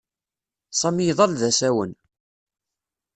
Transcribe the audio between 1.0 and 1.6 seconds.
iḍall d